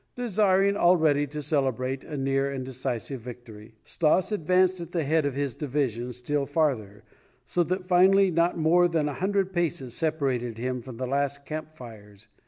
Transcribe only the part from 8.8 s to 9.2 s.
than a